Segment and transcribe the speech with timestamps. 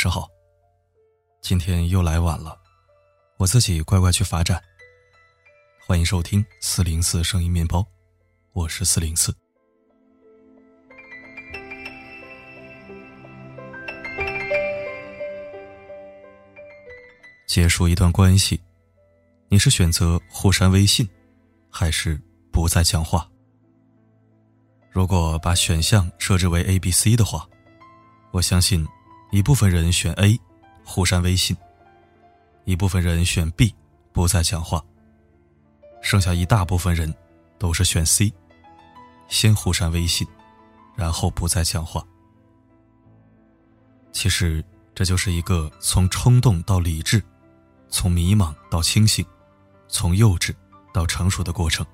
[0.00, 0.26] 上好。
[1.42, 2.58] 今天又来晚了，
[3.36, 4.58] 我自己乖乖去罚站。
[5.86, 7.86] 欢迎收听四零四声音面包，
[8.54, 9.30] 我是四零四。
[17.46, 18.58] 结束一段关系，
[19.50, 21.06] 你是选择互删微信，
[21.68, 22.18] 还是
[22.50, 23.28] 不再讲话？
[24.90, 27.46] 如果把选项设置为 A、B、C 的话，
[28.30, 28.88] 我相信
[29.30, 30.38] 一部分人选 A，
[30.84, 31.56] 互删微信；
[32.64, 33.72] 一部分人选 B，
[34.12, 34.84] 不再讲话。
[36.02, 37.14] 剩下一大部分人
[37.58, 38.32] 都是选 C，
[39.28, 40.26] 先互删微信，
[40.96, 42.04] 然后不再讲话。
[44.10, 47.22] 其实这就是一个从冲动到理智，
[47.88, 49.24] 从迷茫到清醒，
[49.86, 50.52] 从幼稚
[50.92, 51.86] 到成熟的过程。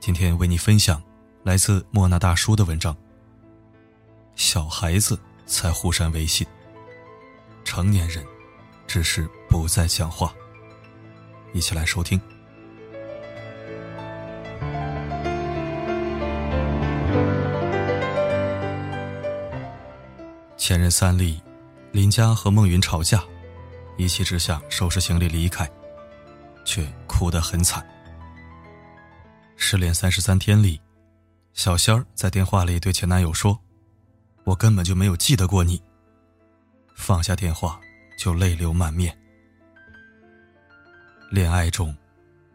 [0.00, 1.02] 今天为你分享
[1.42, 2.96] 来自莫那大叔的文章。
[4.38, 6.46] 小孩子才互删微信，
[7.64, 8.24] 成年人
[8.86, 10.32] 只是不再讲话。
[11.52, 12.18] 一起来收听。
[20.56, 21.42] 前任三丽，
[21.90, 23.20] 林佳和孟云吵架，
[23.96, 25.68] 一气之下收拾行李离开，
[26.64, 27.84] 却哭得很惨。
[29.56, 30.80] 失恋三十三天里，
[31.54, 33.58] 小仙儿在电话里对前男友说
[34.48, 35.82] ：“我根本就没有记得过你。”
[36.96, 37.78] 放下电话
[38.18, 39.16] 就泪流满面。
[41.30, 41.94] 恋爱中，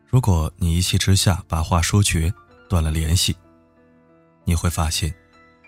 [0.07, 2.33] 如果你一气之下把话说绝，
[2.67, 3.35] 断了联系，
[4.43, 5.13] 你会发现，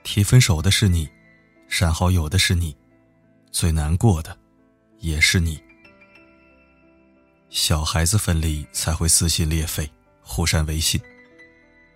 [0.03, 1.07] 提分手的是你，
[1.67, 2.75] 删好友的是你，
[3.51, 4.35] 最难过的
[4.97, 5.61] 也是你。
[7.51, 9.89] 小孩子分离才会撕心裂肺，
[10.21, 10.99] 互删微信；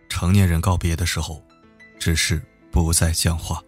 [0.07, 1.44] 成年人告别的时候，
[2.00, 2.39] 只是
[2.72, 3.62] 不再讲话。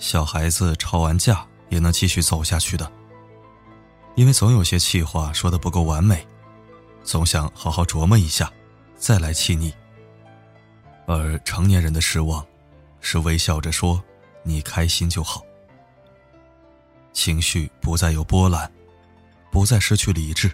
[0.00, 2.90] 小孩子吵完架也能继续走下去的。
[4.16, 6.26] 因为总有些气话说的不够完美，
[7.04, 8.50] 总想好好琢磨一下，
[8.96, 9.72] 再来气你。
[11.06, 12.44] 而成年人的失望，
[13.00, 14.02] 是微笑着说
[14.42, 15.44] ：“你开心就好。”
[17.12, 18.70] 情绪不再有波澜，
[19.52, 20.50] 不再失去理智，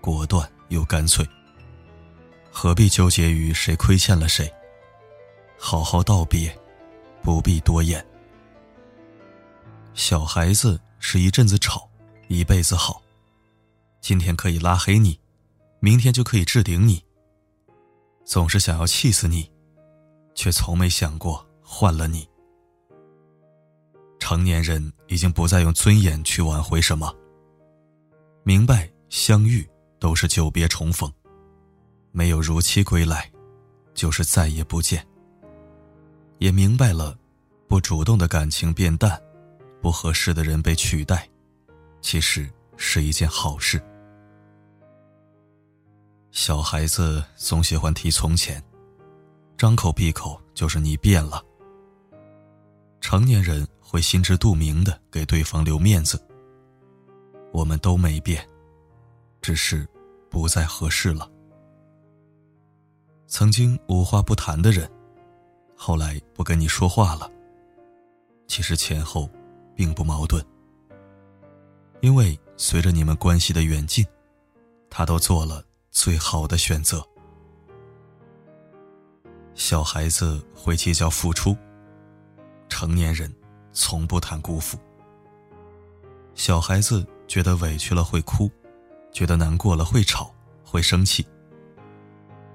[0.00, 1.26] 果断又干脆。
[2.50, 4.52] 何必纠结于谁亏欠了谁？
[5.58, 6.56] 好好道别，
[7.22, 8.04] 不必多言。
[9.94, 11.88] 小孩子是一阵子吵。
[12.28, 13.02] 一辈子好，
[14.00, 15.20] 今天可以拉黑你，
[15.78, 17.04] 明天就可以置顶你。
[18.24, 19.50] 总是想要气死你，
[20.34, 22.26] 却从没想过换了你。
[24.18, 27.14] 成年人已经不再用尊严去挽回什么，
[28.42, 29.68] 明白相遇
[29.98, 31.12] 都是久别重逢，
[32.10, 33.30] 没有如期归来，
[33.92, 35.06] 就是再也不见。
[36.38, 37.16] 也明白了，
[37.68, 39.22] 不主动的感情变淡，
[39.84, 41.28] 不合适的人被取代。
[42.00, 43.78] 其实是一件好事。
[46.30, 48.64] 小孩子总喜欢提从前，
[49.58, 51.44] 张口闭口就是你变了。
[52.98, 56.18] 成年人会心知肚明的给对方留面子。
[57.52, 58.42] 我们都没变，
[59.42, 59.86] 只是
[60.30, 61.30] 不再合适了。
[63.26, 64.90] 曾经无话不谈的人，
[65.76, 67.30] 后来不跟你说话了。
[68.46, 69.28] 其实前后
[69.74, 70.44] 并不矛盾。
[72.00, 74.06] 因为随着你们关系的远近，
[74.90, 77.02] 他都做了最好的选择。
[79.54, 81.56] 小孩子会计较付出，
[82.68, 83.32] 成年人
[83.72, 84.78] 从不谈辜负。
[86.34, 88.50] 小孩子觉得委屈了会哭，
[89.12, 91.24] 觉得难过了会吵会生气。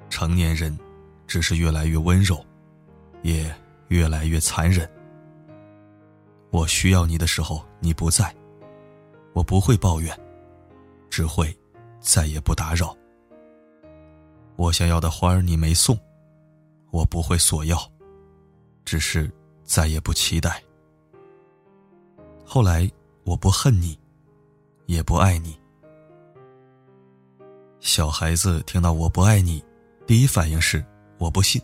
[0.09, 0.77] 成年人
[1.25, 2.45] 只是越来越温柔，
[3.21, 3.55] 也
[3.87, 4.89] 越来越残忍。
[6.51, 8.35] 我需要你的时候你不在。
[9.33, 10.19] 我不会抱怨，
[11.09, 11.55] 只会
[12.01, 12.95] 再也不打扰。
[14.55, 15.97] 我想要的花儿你没送，
[16.91, 17.79] 我不会索要，
[18.83, 19.31] 只是
[19.63, 20.61] 再也不期待。
[22.43, 22.91] 后来
[23.23, 23.97] 我不恨你，
[24.87, 25.57] 也不爱你。
[27.79, 29.63] 小孩子听到我不爱你，
[30.05, 30.83] 第一反应是
[31.19, 31.61] 我不信。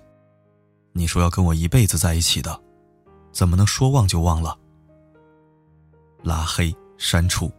[0.94, 2.57] 你说要跟我一辈子在一起的，
[3.33, 4.57] 怎么能说忘就忘了？
[6.25, 6.75] 拉黑。
[6.98, 7.51] 删除，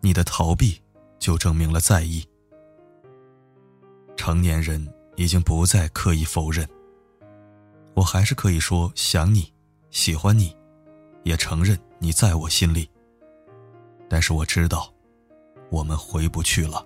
[0.00, 0.82] 你的逃避
[1.20, 2.28] 就证明了在意。
[4.16, 6.68] 成年人已经不再刻意否认，
[7.94, 9.54] 我还是可以说想你，
[9.90, 10.56] 喜欢你，
[11.22, 12.90] 也承认你在我心里。
[14.08, 14.92] 但是我知道，
[15.70, 16.84] 我们回不去了，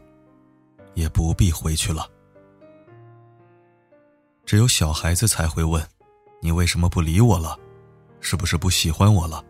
[0.92, 2.06] 也不必回去了。
[4.44, 5.82] 只有小孩子才会问
[6.42, 7.58] ：“你为什么不理我了？
[8.20, 9.42] 是不是不喜欢我了？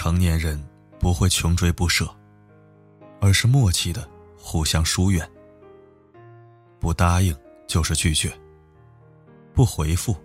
[0.00, 0.64] 成年人
[1.00, 2.08] 不会穷追不舍，
[3.20, 4.08] 而是默契的
[4.38, 5.28] 互相疏远。
[6.78, 7.36] 不答应
[7.66, 8.32] 就是拒绝，
[9.52, 10.16] 不回复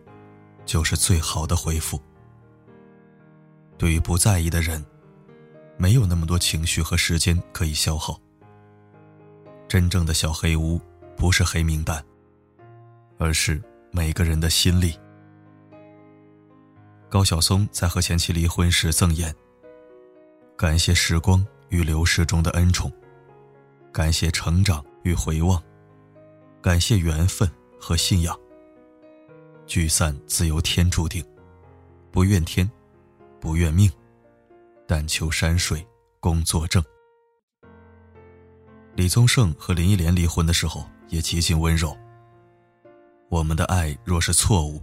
[0.63, 1.99] 就是最好的回复。
[3.75, 4.85] 对于不在意的人，
[5.75, 8.21] 没有那么多情绪和时间可以消耗。
[9.67, 10.79] 真正的小黑屋
[11.17, 12.05] 不是黑名单，
[13.17, 13.59] 而是
[13.89, 14.99] 每个人的心里。
[17.09, 19.35] 高晓松在和前妻离婚时赠言
[20.63, 22.89] ：“感谢时光与流逝中的恩宠，
[23.91, 25.61] 感谢成长与回望，
[26.61, 28.33] 感谢缘分和信仰。
[29.65, 31.21] 聚散自由天注定，
[32.13, 32.65] 不怨天。”
[33.41, 33.91] 不怨命，
[34.87, 35.85] 但求山水
[36.21, 36.81] 工作正。
[38.95, 41.93] 李宗盛和林忆莲离婚的时候也极尽温柔。
[43.27, 44.81] 我们的爱若是错误，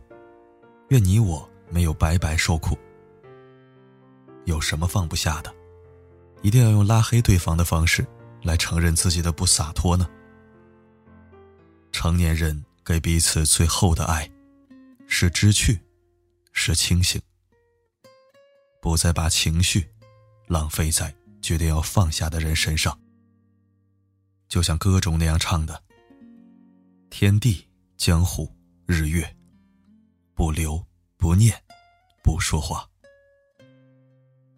[0.89, 2.77] 愿你我没有白白受苦。
[4.45, 5.51] 有什么放不下的？
[6.43, 8.07] 一定要用拉黑对方的方式
[8.43, 10.09] 来承认自己的不洒脱呢？
[11.93, 14.31] 成年人给彼此最后的爱，
[15.07, 15.81] 是知趣，
[16.53, 17.21] 是清醒。
[18.81, 19.87] 不再把情绪
[20.47, 22.99] 浪费在决定要放下的人身上，
[24.49, 25.83] 就像歌中那样唱的
[27.11, 28.51] ：“天地江湖
[28.87, 29.37] 日月，
[30.35, 30.83] 不留
[31.19, 31.55] 不念
[32.23, 32.89] 不说话。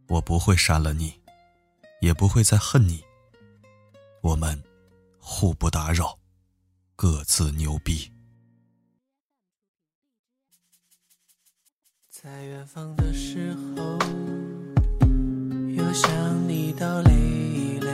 [0.09, 1.22] 我不会删了你，
[2.03, 3.05] 也不会再恨你。
[4.21, 4.61] 我们
[5.19, 6.19] 互不打扰，
[6.97, 8.07] 各自牛逼。”
[12.11, 13.97] 在远方的时候，
[15.69, 17.93] 又想你到泪流。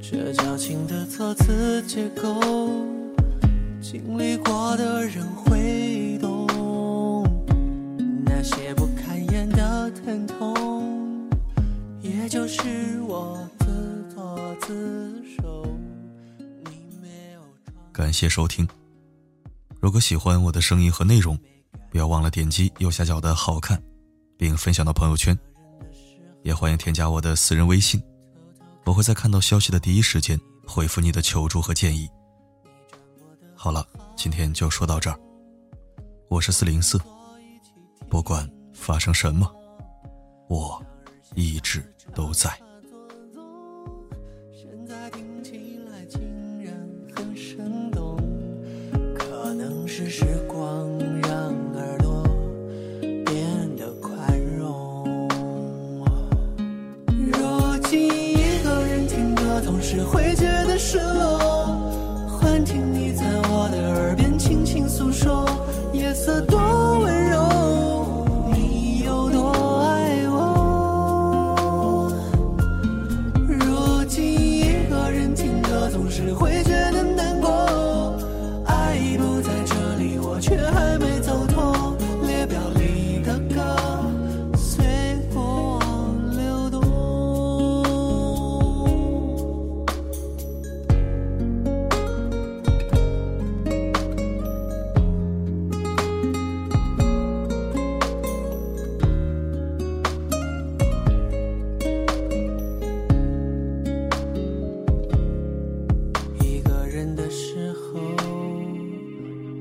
[0.00, 2.40] 这矫情的措辞结构，
[3.80, 5.26] 经历过的人
[17.92, 18.66] 感谢收听。
[19.80, 21.38] 如果喜欢我的声音和内容。
[21.90, 23.82] 不要忘了点击右下角的好看，
[24.38, 25.36] 并分享到朋友圈，
[26.44, 28.00] 也欢迎添加我的私人微信，
[28.86, 32.08] 我会在看到消息的第一时间回复你的求助和建议。
[33.56, 33.84] 好了，
[34.16, 35.18] 今天就说到这儿，
[36.28, 36.96] 我是四零四，
[38.08, 39.52] 不管发生什么，
[40.48, 40.80] 我
[41.34, 41.82] 一直
[42.14, 42.56] 都在。
[44.90, 46.20] 在听起来竟
[46.64, 46.74] 然
[47.14, 48.16] 很生动，
[49.14, 50.24] 可能是时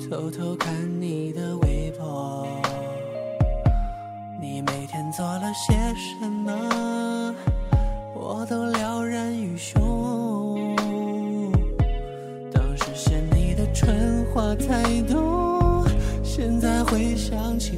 [0.09, 2.47] 偷偷看你的微博，
[4.41, 7.35] 你每天做了些什么，
[8.15, 10.75] 我都了然于胸。
[12.51, 15.85] 当时嫌你的蠢话太多，
[16.23, 17.77] 现在回想起